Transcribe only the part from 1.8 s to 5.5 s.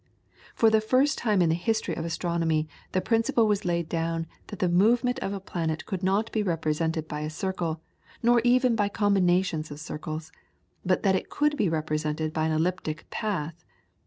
of astronomy the principle was laid down that the movement of a